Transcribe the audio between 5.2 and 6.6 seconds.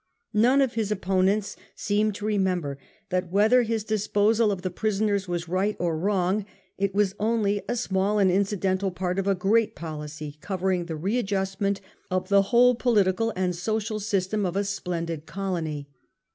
was right or wrong,